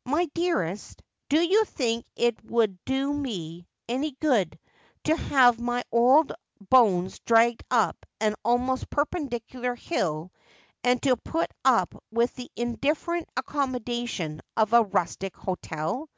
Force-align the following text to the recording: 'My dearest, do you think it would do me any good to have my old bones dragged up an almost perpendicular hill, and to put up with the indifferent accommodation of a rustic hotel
'My 0.06 0.24
dearest, 0.32 1.02
do 1.28 1.38
you 1.38 1.66
think 1.66 2.06
it 2.16 2.42
would 2.50 2.82
do 2.86 3.12
me 3.12 3.66
any 3.86 4.12
good 4.12 4.58
to 5.04 5.14
have 5.14 5.60
my 5.60 5.84
old 5.92 6.32
bones 6.70 7.18
dragged 7.18 7.62
up 7.70 8.06
an 8.18 8.34
almost 8.46 8.88
perpendicular 8.88 9.74
hill, 9.74 10.32
and 10.82 11.02
to 11.02 11.16
put 11.18 11.50
up 11.66 12.02
with 12.10 12.34
the 12.34 12.50
indifferent 12.56 13.28
accommodation 13.36 14.40
of 14.56 14.72
a 14.72 14.80
rustic 14.84 15.36
hotel 15.36 16.08